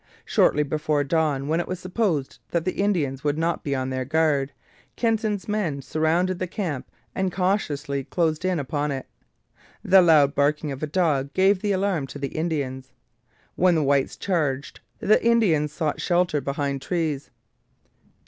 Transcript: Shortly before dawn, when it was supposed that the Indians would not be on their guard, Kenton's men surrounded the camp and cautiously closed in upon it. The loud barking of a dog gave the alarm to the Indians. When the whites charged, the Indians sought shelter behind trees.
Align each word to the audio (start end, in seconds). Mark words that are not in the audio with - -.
Shortly 0.25 0.63
before 0.63 1.03
dawn, 1.03 1.47
when 1.47 1.59
it 1.59 1.67
was 1.67 1.79
supposed 1.79 2.39
that 2.49 2.65
the 2.65 2.71
Indians 2.81 3.23
would 3.23 3.37
not 3.37 3.63
be 3.63 3.75
on 3.75 3.91
their 3.91 4.03
guard, 4.03 4.51
Kenton's 4.95 5.47
men 5.47 5.83
surrounded 5.83 6.39
the 6.39 6.47
camp 6.47 6.89
and 7.13 7.31
cautiously 7.31 8.03
closed 8.05 8.43
in 8.43 8.57
upon 8.59 8.89
it. 8.89 9.05
The 9.83 10.01
loud 10.01 10.33
barking 10.33 10.71
of 10.71 10.81
a 10.81 10.87
dog 10.87 11.31
gave 11.35 11.59
the 11.61 11.71
alarm 11.71 12.07
to 12.07 12.17
the 12.17 12.29
Indians. 12.29 12.93
When 13.53 13.75
the 13.75 13.83
whites 13.83 14.17
charged, 14.17 14.79
the 14.97 15.23
Indians 15.23 15.71
sought 15.71 16.01
shelter 16.01 16.41
behind 16.41 16.81
trees. 16.81 17.29